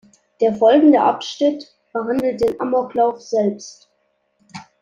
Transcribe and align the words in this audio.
Der 0.39 0.55
folgende 0.55 0.99
Abschnitt 0.99 1.75
behandelt 1.93 2.41
den 2.41 2.59
Amoklauf 2.59 3.21
selbst. 3.21 3.87